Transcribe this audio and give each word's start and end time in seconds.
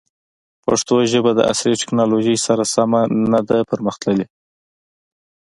پښتو 0.65 0.95
ژبه 1.11 1.31
د 1.35 1.39
عصري 1.51 1.75
تکنالوژۍ 1.81 2.37
سره 2.45 2.63
سمه 2.75 3.01
نه 3.31 3.39
ده 3.49 3.57
پرمختللې. 3.71 4.25